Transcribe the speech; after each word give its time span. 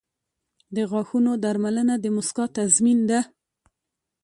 •د 0.75 0.77
غاښونو 0.89 1.31
درملنه 1.43 1.95
د 1.99 2.05
مسکا 2.15 2.45
تضمین 2.57 2.99
ده. 3.09 3.19